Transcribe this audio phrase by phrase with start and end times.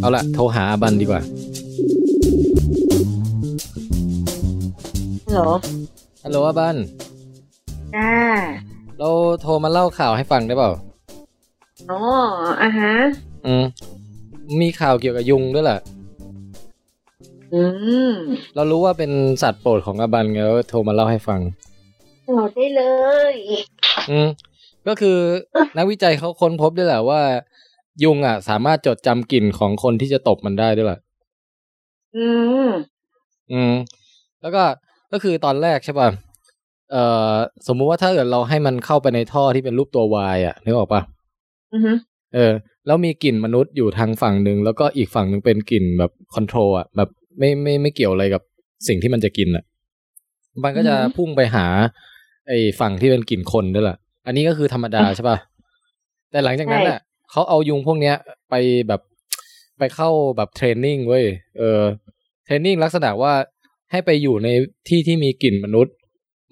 [0.00, 1.22] เอาละโทรหาอาบันดีกว่า
[5.26, 5.40] ฮัลโหล
[6.24, 6.76] ฮัลโหลอาบัน
[7.94, 8.10] จ้า
[8.98, 9.08] เรา
[9.42, 10.70] โทรมาเล่าข่าวให้ฟังได้เปล่า
[11.90, 11.98] อ๋อ
[12.62, 12.92] อะฮะ
[13.46, 13.64] อืม
[14.60, 15.80] มีข่าวเกี่ยวกับยุงด้วยแหละ
[17.54, 17.62] อื
[18.08, 18.12] ม
[18.54, 19.10] เรารู้ว่าเป็น
[19.42, 21.40] สัตว์โปรดของอาบันไงแล้วโทรมาเล่าให้ฟัง
[22.36, 22.82] เราได้เล
[23.32, 23.34] ย
[24.10, 24.28] อืม
[24.88, 25.18] ก็คือ
[25.78, 27.20] นักวิจัยเขาค้นพบด้วยแหละว่า
[28.02, 30.98] ยุงอะ สามารถจดจำกลิ่นของคนที่จะตบมันได้ด้วยแหละ
[32.16, 32.26] อื
[32.68, 32.70] ม
[33.52, 33.74] อืม
[34.42, 34.62] แล้วก็
[35.12, 36.08] ก็คือตอนแรกใช่ป่ะ
[36.90, 37.34] เอ่อ
[37.66, 41.02] สมมุติว่าถ้าเกิดเราให้มันเข้าไปในท่อที่เป็นรูปตัววายอะนึกออกป่ะ
[41.72, 41.92] อือฮึ
[42.34, 42.52] เออ
[42.86, 48.42] แล้วมีกลิ่นมนุษย์อยู่ทางฝั่งหนึ่งแล้วก็อีกฝั่งหนึ่งเป็นกลิ่นแบบคอนโทรลอะแบบไม่ไม่ไม่เกี่ยวอะไรกับ
[48.88, 49.64] สิ่งที่มันจะกินอะ
[50.64, 51.66] มันก็จะพุ่งไปหา
[52.48, 53.96] ไอ้ฝั่งที่เป็นกลิ่นคนด้วยแหละ
[54.26, 55.38] อันนี้ก็คือธรรมดาใช่ป่ะ
[56.30, 56.98] แต่หลังจากนั้นอะ
[57.30, 58.16] เขาเอายุงพวกเนี้ย
[58.50, 58.54] ไป
[58.88, 59.00] แบบ
[59.78, 61.24] ไปเข้าแบบ training เว้ย
[61.58, 61.80] เออ
[62.44, 63.32] training ลักษณะว่า
[63.90, 64.48] ให้ไปอยู่ใน
[64.88, 65.94] ที่ที่มีกลิ่นมนุษย์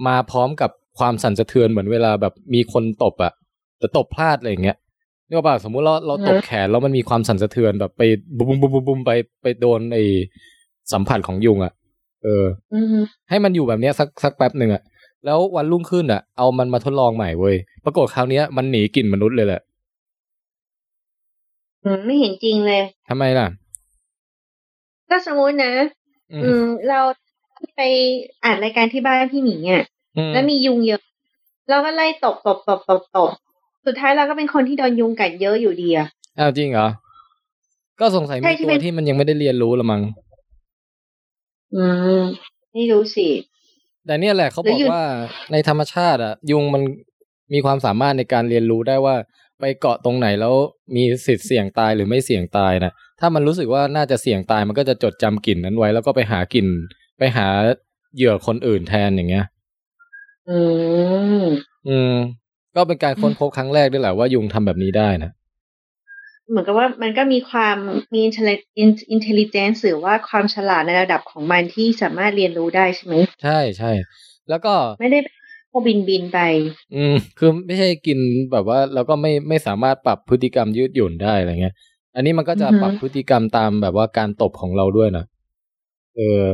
[0.07, 3.33] มาพร้อมกับความสั่นสะเทือนเหมือนเวลาแบบมีคนตบอะ
[3.79, 4.77] แต่ตบพลาดอะไรอย่างเงี้ย
[5.27, 8.03] นึกออกป่ะสมมุติเราเราตบแขนแล้วมันมีความสั่นสะเทือนแบบไป
[8.37, 9.11] บุ้มบุ้มบุ้มบุ้มบุ้มไป
[9.43, 10.03] ไปโดนไอ้
[10.93, 11.73] สัมผัสของยุงอะ
[12.25, 12.45] เออ
[12.75, 12.87] อืม
[13.29, 14.83] ให้มันอยู่แบบเนี้ยสักสักแป๊บหนึ่งอะ
[15.25, 19.61] แล้ววันรุ่งขึ้นอะเอามันมาทดลองใหม่เว้ย ปรากฏคราวเนี้ยมันหนีกลิ่นมนุษย์เลยแหละ
[21.85, 23.47] อืมไม่เห็นจริงเลยทำไมล่ะ
[25.11, 25.73] ก็สมมตินะ
[26.33, 27.01] อือืมมเรา
[27.77, 27.81] ไป
[28.45, 29.85] อ่านรายการที่บ้านพี่หมีอะ
[30.17, 31.03] อืมแล้วมียุงเยอะ
[31.71, 33.31] เราก็ไล่ตบตบตบตบตบ
[33.87, 36.07] สุดท้ายเราก็เป็นคนที่โดนยุงกัดเยอะอยู่ดีอะ
[36.39, 36.89] อ้าวจริงเหรอ
[38.01, 40.03] ก็สงสัยใช่มีที่ตัวเป็นที่มันยังไม่ได้เรียนรู้ละมั้ง
[41.75, 41.85] อื
[42.21, 42.21] ม
[42.73, 43.29] ไม่รู้สิ
[44.11, 45.05] แต่เนี่ยแหละเขาหรืบออกอยู่ว่า
[45.53, 46.83] ในธรรมชาติอะ ยุงมัน
[47.53, 49.17] มีความสามารถในการเรียนรู้ได้ว่า
[49.61, 50.55] ไปเกาะตรงไหนแล้ว
[50.97, 56.67] มีสิทธิ์เสี่ยงตายหรือไม่เสี่ยงตายนะถ้ามันรู้สึกว่าน่าจะเสี่ยงตายมันก็จะจดจำกลิ่นนั้นไว้ แล้วก็ไปหากลิ่น
[57.19, 57.47] ไปหา
[58.17, 59.47] เหยื่อคนอื่นแทนอย่างเงี้ย
[60.49, 60.59] อื
[61.43, 61.45] ม
[61.89, 62.15] อืม
[62.77, 65.31] ก็เป็นการค้นพบครั้งแรกด้วยแหละว่ายุงทำแบบนี้ได้นะ
[66.51, 67.77] เหมือนกับว่ามันก็มีความ
[68.15, 68.49] มี intel
[69.11, 73.93] intelligence หรือว่าความฉลาดในระดับของมันที่สามารถเรียนรู้ได้ใช่ไหมใช่ใช่
[74.49, 75.19] แล้วก็ไม่ได้
[75.73, 76.39] พอบินบินไป
[76.95, 78.19] อืมคือไม่ใช่กิน
[78.53, 81.75] แบบว่าเราก็ไม่ไม่สามารถปรับพฤติกรรมยืดหยุ่นได้อะไรเงี้ย
[82.15, 85.25] อันนี้มันก็จะอือฮึปรับพฤติกรรมตามแบบว่าการตบของเราด้วยนะ
[86.17, 86.47] เออ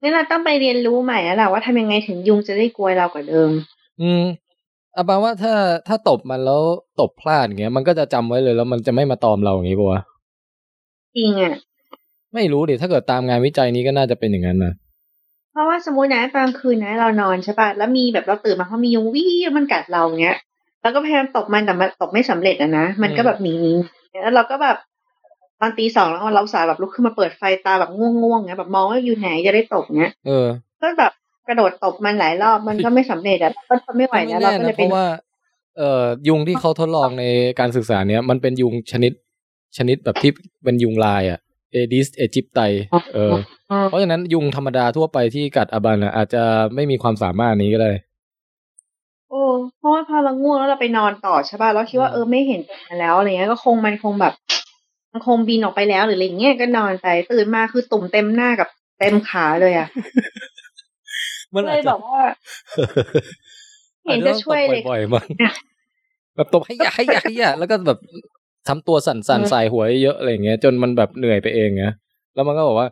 [0.00, 3.50] งั้นเราต้องไปเรียนรู้ใหม่แล้วล่ะว่าทำยังไงถึงยุงจะได้กลัวเรากว่าเดิม
[4.02, 4.24] อืม
[4.98, 5.54] อาบาว่าถ้า
[5.88, 6.62] ถ้าตบมันแล้ว
[7.00, 10.00] ตบพลาดอย่างเงี้ย มันก็จะจำไว้เลยแล้วมันจะไม่มาตอมเราอย่างงี้ปะวะ
[11.16, 11.54] จริงอะ
[12.34, 14.72] ไม่รู้ดิถ้าเกิดตามงานวิจัยนี้ก็น่าจะเป็นอย่างนั้นนะ
[15.52, 20.36] เพราะว่าสมมตินะตอนคืนนะ เรานอนใช่ป่ะแล้วมีแบบเราตื่นมาเพราะมียุงวิ่งมันกัดเราเงี้ย
[20.82, 23.72] เราก็พยายามตบมันแต่มันตบไม่สำเร็จอะนะมันก็แบบหนีหนี
[24.22, 24.76] แล้วเราก็แบบ
[25.60, 30.46] ตอนตีสองแล้วเราสายแบบลุกขึ้นมาเปิดไฟตาแบบง่วงๆเงี้ยแบบมองว่าอยู่ไหนจะได้ตบเงี้ยเออ
[30.82, 31.12] ก็แบบ
[31.48, 35.04] กระโดดตบมันหลายรอบมันก็ไม่สำเร็จอะก็ทนไม่ไหวก็แล้วไม่เราแน่ก็เลนะยเพเป็นราะว่า
[35.76, 37.24] เอ่อยุงที่เขาทดลองใน
[37.60, 39.12] การศึกษาเนี้ยมันเป็นยุงชนิด
[39.76, 40.30] ชนิดแบบที่
[40.64, 41.38] เป็นยุงลายอะ
[41.72, 42.60] เอดิสเอจิปไต
[43.14, 43.34] เออ
[43.88, 46.42] เพราะฉะนั้นยุงธรรมดาทั่วไปที่กัดอาบันอะอาจจะ
[46.74, 47.92] ไม่มีความสามารถนี้ก็ได้
[49.30, 49.42] โอ้
[49.78, 54.34] เพราะว่าพอเราง่วงแล้วเราไปนอนต่อใช่ป่ะเราคิดว่าเออไม่เห็นมันแล้วอะไรเงี้ยก็คงมันคงแบบ
[55.12, 59.88] มันคงบินออกไปแล้วหรืออะไรเงี้ยก็นอนไปตื่นมาคือตุ่มเต็มหน้ากับเต็มขาเลยอะ
[61.54, 62.20] มันเลอาจยจะแบบว่า
[64.04, 65.26] เห็นจะช่วยเลยอาจจะต้องตบบ่อยๆมั้ง
[66.36, 67.98] แบบตบให้ยะให้ยะให้ยะแล้วก็แบบ
[68.68, 71.94] ทำตัวสั่นๆใส่หัวเยอะๆอะไรอย่างเงี้ยจนมันแบบเหนื่อยไปเองเงี้ย
[72.34, 72.88] แล้วมันก็บอกว่า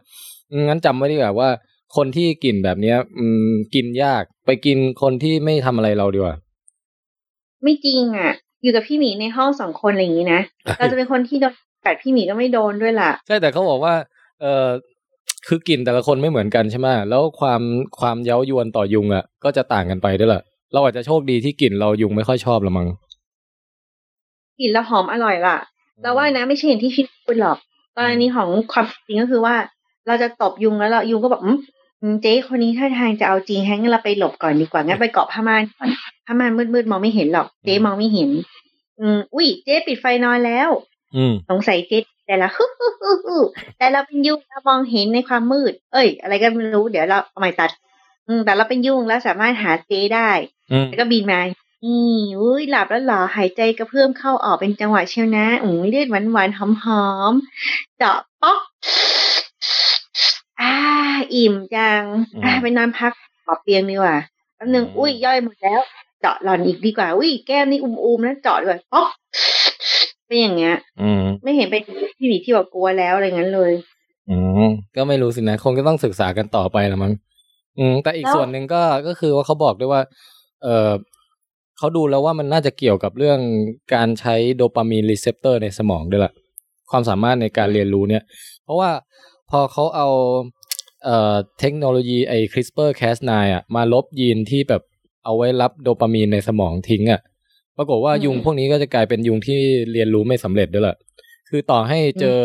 [0.50, 1.48] อืมงั้นจำไว้ดีกว่าว่า
[1.96, 6.36] คนที่กินแบบเนี้ย อืมกินยากไปกินคนที่ไม่ทำอะไรเราดีกว่า
[7.62, 10.40] ไม่จริงอะ อยู่กับพี่หมีในห้องสองคนอะไรอย่างนี้นะ
[10.78, 13.94] เราจะเป็นคนที่โดนกัดพี่หมีก็ไม่โดนด้วยล่ะ ใช่แต่เขาบอกว่า
[14.40, 14.66] เออ
[15.46, 17.62] คือกลิ่นแต่ละคนไม่เหมือนกันใช่ไหมแล้วความ
[18.00, 20.42] ความเย้ายวนต่อยุงอะ ก็จะต่างกันไปด้วยแหละ
[20.72, 22.88] เราอาจจะโชคดีที่กลิ่นเรายุงไม่ค่อยชอบละมั้ง
[24.60, 25.56] กลิ่นแล้วหอมอร่อยล่ะ
[26.02, 27.58] เราว่านะไม่ใช่อย่างที่พี่พูดหรอก
[27.96, 29.56] กรณีของความจริงก็คือว่า
[30.06, 31.58] เราจะตบยุงแล้วเรายุงก็บอกอืม
[32.00, 35.88] อืมเจ๊คนนี้ท่าทางจะเอาจริงแฮงั้นเราไปหลบก่อนดีกว่างั้นไปเกาะผ้าม่านก่อน
[36.26, 38.30] ผ้าม่านมืดๆมองไม่เห็นหรอก เจ๊มองไม่เห็น
[39.00, 40.68] อืมอุ้ยเจ๊ปิดไฟนอนแล้ว
[41.16, 43.36] อืมสงสัยเจ๊ แต่ละฮึฮึฮึฮึ
[43.78, 47.70] แต่เราเป็นยุงเรามองเห็นในความมืด เอ้ย อะไรก็ไม่รู้เดี๋ยวเราเอาใหม่ตัด
[48.28, 50.30] อืม แต่เราเป็นยุงแล้วสามารถหาเจ๊ได้
[50.72, 51.40] อืมแล้วก็บินมา
[51.84, 58.60] นี่อุ้ยหลับแล้วเหรอหายใจกระเพื่อมเข้าออกเป็นจังหวะเชียวนะอืมเลือดหวานหวานๆหอมหอมๆเจาะป๊อก
[60.60, 60.74] อ่า
[61.34, 62.02] อิ่มจัง
[62.44, 63.12] อ่าไปนอนพัก
[63.44, 64.16] ขอบเตียงดีกว่า
[64.54, 65.80] แป๊บนึงอุ้ยย่อยหมดแล้ว
[66.20, 69.08] เจาะหลอนอีกดีกว่า อุ้ยแก้มนี่อุ้มๆนะเจาะด้วยป๊อก
[70.26, 71.82] เป็นอย่างเงี้ย อืม ไม่เห็นเป็น
[72.18, 73.72] ที่หนีที่แบบกลัวแล้วอะไรงั้นเลย
[74.30, 77.12] อืมก็ไม่รู้สินะคงจะต้องศึกษากันต่อไปละมั้ง
[77.78, 80.02] อืม แต่อีกแล้วส่วนหนึ่งก็ก็คือว่าเขาบอกด้วยว่า
[80.62, 80.90] เออ
[81.78, 83.38] เขาดูแล้วว่ามันน่าจะเกี่ยวกับเรื่อง
[83.94, 86.32] การใช้ dopamine receptor ในสมองด้วยล่ะ
[86.90, 88.22] ความสามารถในการเรียนรู้เนี่ย
[88.64, 88.90] เพราะว่า
[89.50, 90.08] พอเขาเอา
[91.04, 94.82] เอ่อเทคโนโลยีไอ้ CRISPR Cas9 อะมาลบยีนที่แบบ
[95.24, 97.20] เอาไว้รับโดปามีนในสมองทิ้งอะ
[97.76, 99.58] ปรากฏว่าอืมยุงพวกนี้ก็จะกลายเป็นยุงที่
[99.92, 100.96] เรียนรู้ไม่สำเร็จด้วยล่ะ
[101.48, 102.38] คือต่อให้เจอ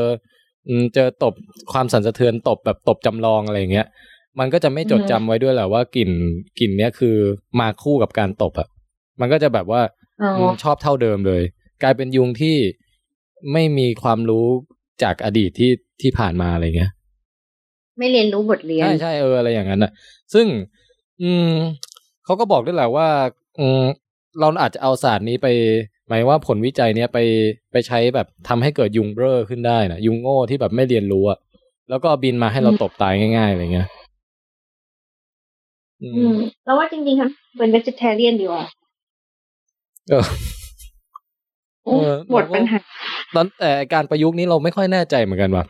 [0.68, 1.34] อืมเจอตบ
[1.72, 3.88] ความสั่นสะเทือนตบแบบตบจำลองอะไรอย่างเงี้ย
[4.40, 6.12] มันก็จะไม่จดจำไว้ด้วยแหละว่ากลิ่น
[6.60, 7.16] กลิ่นเนี้ยคือ
[7.60, 8.68] มาคู่กับการตบอะ
[9.20, 9.82] มันก็จะแบบว่า
[10.22, 11.42] อ๋ออืมชอบเท่าเดิมเลย
[11.84, 12.58] กลายเป็นยุงที่
[13.54, 14.48] ไม่มีความรู้
[15.04, 16.92] จากอดีตที่ที่ผ่านมาอะไรเงี้ย
[17.98, 19.92] ไม่เรียนรู้บทเรียนใช่ใช่เอออะไรอย่างนั้นน่ะ
[20.34, 20.48] ซึ่ง
[21.24, 21.52] อืม
[22.26, 23.08] เขาก็บอกด้วยแหละว่า
[23.60, 23.84] อืม
[24.40, 25.48] เราอาจจะเอาศาสตร์นี้ไป
[26.08, 27.18] หมายว่าผลวิจัยเนี้ยไป
[27.72, 31.38] ไปใช้แบบทำให้เกิดยุงเบ้อขึ้นได้นะยุงโง่ที่แบบไม่เรียนรู้อะ
[31.90, 33.88] แล้วก็บินมาให้เราตบตายง่ายๆอะไรเงี้ย
[36.02, 36.36] อือืมม
[36.66, 38.64] แล้วว่าจริงๆทั้งเป็น vegetarian ดีกว่า
[40.10, 40.26] เออ
[41.84, 42.80] โอ้เออหมดปัญหา
[43.36, 45.66] ตอนแต่การประยุกต์นี้เราไม่ค่อยแน่ใจเหมือนกันว่ะ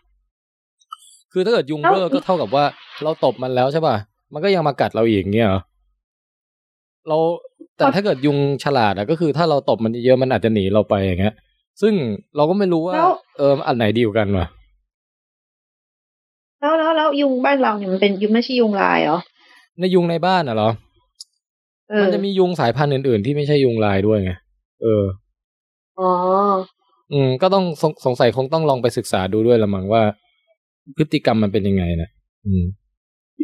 [1.34, 2.66] คือถ้าเกิดยุงเบ้อแล้วก็เท่ากับว่า
[3.04, 3.96] เราตบมันแล้วใช่ป่ะ
[4.34, 5.62] มันก็ยังมากัดเราอีกเงี้ยเหรอ
[7.07, 7.18] เรา
[7.77, 11.36] แต่ถ้าเกิดยุงฉลาดอะก็คือถ้าเราตบมันเยอะๆมันอาจจะหนีเราไปอย่างเงี้ย
[11.81, 11.94] ซึ่ง
[12.36, 14.45] เราก็ไม่รู้ว่า แล้ว เอออันไหนดีกว่ากันวะ
[16.59, 19.19] แล้วแล้วแล้วยุงบ้านเราเนี่ยมันเป็นยุงไม่ใช่ยุงลายเหรอ
[19.80, 20.69] ในยุงในบ้านอะเหรอ
[21.89, 24.31] เออมันจะมียุงสายพันธุ์อื่นๆ ที่ไม่ใช่ยุงลายด้วยไง
[24.81, 25.04] เออ
[26.00, 26.09] อ๋อ
[27.13, 30.04] อืมก็ต้องสงสงสัยคงต้องลองไปศึกษาดูด้วยละมั้งว่า
[30.97, 32.09] พฤติกรรมมันเป็นยังไงนะ
[32.45, 32.81] อืมจ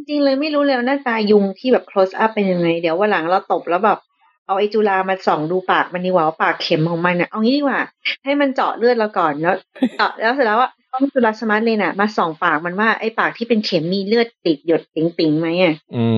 [0.09, 3.99] ริง ๆ เลยไม่รู้เลยว่าหน้าตายุงที่แบบ close up เป็นยังไง เดี๋ยววันหลังเราตบแล้วแบบ
[4.47, 7.79] เอาไอจุลามาส่องดูปากมันดีกว่าว่าปากเข็มของมันอะเอางี้ดีกว่า
[8.23, 9.55] ให้มันเจาะเลือดเราก่อนแล้ว
[9.97, 16.03] เจาะแล้วเสร็จแล้วว่าต้อง Chula Smart Lens อะ มาส่องปากมันว่าไอปากที่เป็นเข็มมีเลือดติดหยดติ๋งๆไหมอะอื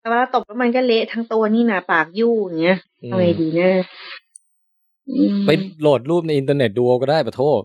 [0.00, 3.70] แต่เวลาตบแล้วมันก็เละทั้งตัวนี่นะปากยู่อย่างเงี้ยอืมเอาไงดีนะ
[5.08, 5.50] อืมไป
[5.80, 7.62] โหลดรูปในอินเทอร์เน็ตดูเอาก็ได้ปัดโธ่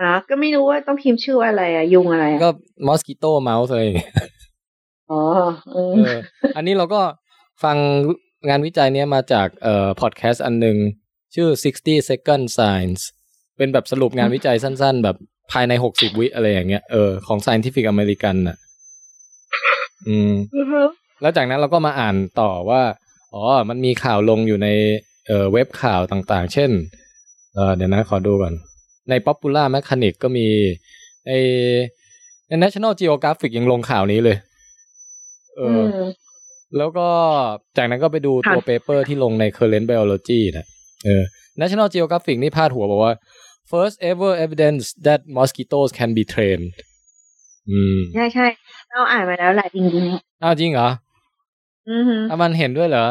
[0.00, 2.50] อะก็ไม่รู้ว่าต้องพิมพ์ชื่อว่าอะไรอะยุงอะไรอะก็
[2.86, 3.82] mosquito mouth อะไร
[5.08, 6.18] อย่างเงี้ยอ๋อเออเออ
[6.56, 7.00] อันนี้เราก็
[7.64, 7.76] ฟัง
[8.48, 10.76] งานวิจัยเนี้ยมาจากเอ่อพอดแคสต์อันหนึ่ง
[11.34, 11.48] ชื่อ
[11.80, 13.00] 60 second science
[13.56, 15.16] เป็นแบบสรุปงานวิจัยสั้นๆ แบบ
[15.52, 18.56] ภายใน60วิอะไรอย่างเงี้ยเออของ scientific American น่ะ
[20.08, 20.32] อืม
[21.20, 22.82] แล้วจากนั้นเราก็มาอ่านต่อว่า
[23.34, 24.68] อ๋อ มันมีข่าวลงอยู่ใน
[25.26, 26.70] เอ่อเว็บข่าวต่างๆ เช่น
[27.54, 28.54] เออเดี๋ยวนะขอดูก่อน
[29.10, 30.46] ใน Popular Mechanics ก็มี
[31.26, 31.32] ใน
[32.48, 34.36] ใน National Geographic ยังลงข่าวนี้เลย
[35.56, 35.98] เอออ
[36.76, 37.08] แล้วก็
[37.76, 40.66] จากนั้นก็ไปดูค่ะตัวเปเปอร์ที่ลงใน Current Biology นะ
[41.04, 41.22] เออ
[41.60, 43.14] National Geographic นี่พาดหัวบอกว่า
[43.70, 46.66] first ever evidence that mosquitoes can be trained
[47.70, 48.46] อืมใช่ใช่
[48.90, 49.84] เราอ่านมาแล้วแหละจริง
[50.42, 53.06] อ้าวจริงเหรอๆอือหืออะมันเห็นด้วยเหรอ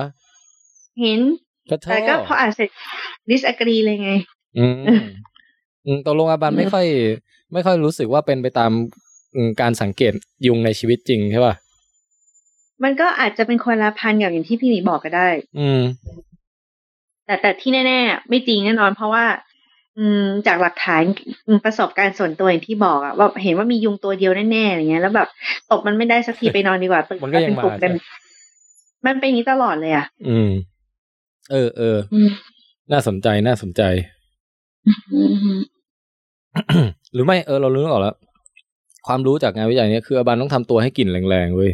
[1.02, 1.20] เห็น
[1.70, 2.70] ขอโทษแต่ก็พออ่านเสร็จ
[3.32, 4.12] disagree เลยไง
[4.58, 4.76] อืม
[5.86, 6.86] อืมตกลงอาบันไม่ค่อย
[7.54, 8.72] ไม่ค่อยรู้สึกว่าเป็นไปตาม
[9.36, 10.14] อืมการสังเกต
[10.48, 11.56] ยุงในชีวิตจริงใช่ป่ะ
[12.84, 15.30] มันก็อาจจะเป็นคนละพันกับอย่างที่พี่หมีบอกก็ได้
[15.60, 15.82] อืม
[17.26, 19.26] แต่แต่ที่แน่ๆไม่จริงแน่นอน เพราะว่า
[19.98, 21.02] อืม จากหลักฐาน
[21.48, 25.28] อืมประสบการณ์ส่วนตัวอย่างที่บอกอะว่าเห็นว่ามียุงตัวเดียวแน่ๆอย่างเงี้ย แล้วแบบ
[25.72, 28.16] ตบมันไม่ได้สักทีไปนอนดีกว่าตื่นมันก็ยังเป็นปลุกมากันใช่
[29.06, 30.50] มันเป็นอย่างนี้ตลอดเลยอะอืม
[31.52, 32.30] เออเอออืม
[32.92, 33.82] น่าสนใจน่าสนใจ
[35.14, 35.22] อื
[35.56, 35.60] ม
[37.14, 38.16] หรือไม่เออเรารู้ออกแล้ว
[39.08, 41.72] ความรู้จากงานวิจัยเนี้ยคืออาบันต้องทำตัวให้กลิ่นแรงๆเว้ย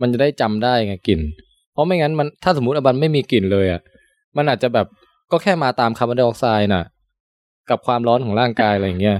[0.00, 1.20] มันจะได้จำได้ไงกลิ่น
[1.72, 3.80] เพราะไม่งั้นมันถ้าสมมติอาบันไม่มีกลิ่นเลยอะ
[4.36, 4.86] มันอาจจะแบบ
[5.30, 6.84] ก็แค่มาตามคาร์บอนไดออกไซด์น่ะ
[7.70, 9.18] กับความร้อนของร่างกายอะไรอย่างเงี้ย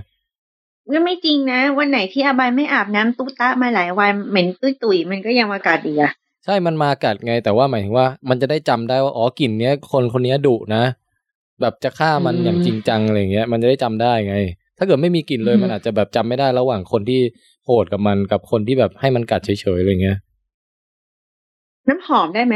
[0.95, 6.13] ก็ไม่จริงนะ วันไหนที่อาบายไม่อาบน้ำตุ๊ตะมาหลายวันเหม็นตุ้ยตุยๆมันก็ยังอากาศดีอะ
[6.45, 10.85] ใช่มันมากัดไง แต่ว่าหมายถึงว่า มันจะได้จำได้ว่าอ๋อกลิ่นเนี้ยคนคนเนี้ยดุนะ
[11.61, 14.37] แบบจะฆ่ามันอย่างจริงจังอะไรอย่างเงี้ย มันจะได้จำได้ไง
[14.79, 17.21] ถ้าเกิดไม่มีกลิ่นเลยมันอาจจะแบบจำไม่ได้ระหว่างคนที่
[17.67, 20.19] โหดกับมันกับคนที่แบบให้มันกัดเฉยๆอะไรเงี้ย
[21.89, 22.55] น้ำหอมได้ไหม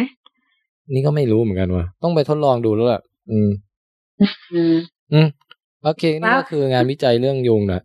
[0.93, 3.51] นี่ก็ไม่รู้เหมือนกันว่ะ ต้องไปทดลองดูแล้วแหละอืม
[4.53, 4.77] อืม
[5.12, 5.29] อืม
[5.85, 7.81] โอเค นี่แล้ก็วคืองานวิจัยเรื่องยุงนะ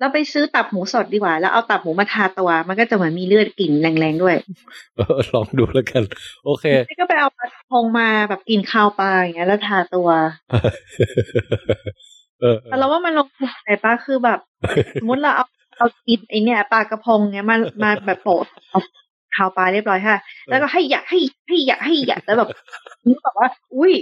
[0.00, 4.36] เราไปซื้อตับหมูสดดีกว่า แล้วเอาตับหมูมาทาตัว มันก็จะเหมือนมีเลือดกลิ่นแรงๆด้วย
[4.96, 6.02] เออ ลองดูแล้วกัน
[6.44, 6.64] โอเค
[7.00, 10.08] ก็ไปเอาปลากระพงมาแบบกินข้าวปลาอย่างเงี้ยแล้วทาตัว
[12.40, 14.38] เออเอแต่อเราว่ามันลงทุนไปปะคือแบบ
[15.00, 15.44] สมมติเราเอา
[15.78, 18.42] เอากินไอเนี่ยปลากระพงเงี้ยมามาแบบโปะ
[19.36, 22.50] เอาข้าวปลาเรียบร้อยค่ะ แล้วก็ให้อยากให้ให้อยากให้อยากแล้วแบบ
[23.06, 23.92] นี่แบบว่า อุ้ย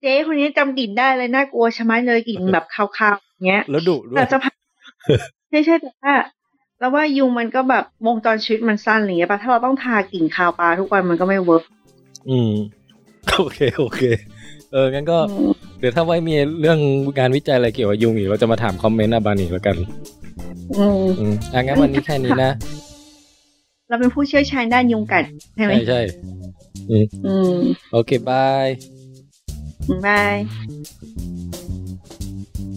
[0.00, 4.54] เจ๊คนนี้จำกลิ่นได้เลยน่ากลัวชะมัดเลยกลิ่นแบบคาวๆอย่างเงี้ย แล้วดุด้วแต่ยจะพัก
[5.50, 6.14] ไม่ใช่แต่ว่า
[6.78, 11.64] แล้วว่ายุงมันก็แบบวงจรชีวิตมันสั้นอะไรอย่างเงี้ยป่ะถ้าเราต้องทากลิ่นคาวปลาทุกวันมันก็ไม่ work
[12.28, 12.52] อืม
[13.38, 14.02] โอเคโอเค
[14.72, 15.18] เอองั้นก็
[15.78, 16.78] เดี๋ยวถ้าไว้มีเรื่อง
[17.18, 19.76] งานวิจัยอะไรเกี่ยวกับยุงอีกเราจะมาถาม comment อาบานีแล้วกัน
[20.78, 22.50] อืมอืมอะงั้นวันนี้แค่นี้นะ
[23.88, 25.24] เราเป็นผู้เชี่ยวชาญด้านยุงกัด
[25.56, 26.00] ใช่ไหมใช่ใช่
[27.26, 27.56] อืม
[27.92, 30.36] โอเค bye bye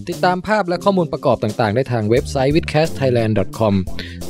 [0.10, 3.74] ติดตามภาพและข้อมูลประกอบต่างๆ ได้ทางเว็บไซต์ withcastthailand.com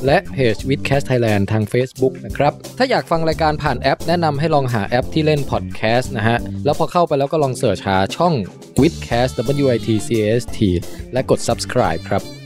[0.05, 8.33] และเพจ withcast thailand ทาง Facebook นะครับ ถ้าอยากฟังรายการผ่านแอป แนะนำให้ลองหาแอปที่เล่นพอดแคสต์นะฮะ แล้วพอเข้าไปแล้วก็ลองเสิร์ชหาช่อง
[8.81, 9.33] withcast
[9.67, 10.59] w i t c a s t
[11.13, 12.40] และกด subscribe ครับ